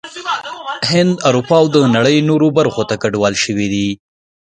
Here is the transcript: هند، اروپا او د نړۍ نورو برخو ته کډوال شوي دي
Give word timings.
هند، 0.89 1.13
اروپا 1.27 1.55
او 1.61 1.65
د 1.75 1.77
نړۍ 1.95 2.17
نورو 2.29 2.47
برخو 2.57 2.81
ته 2.89 2.95
کډوال 3.01 3.33
شوي 3.43 3.67
دي 3.73 3.87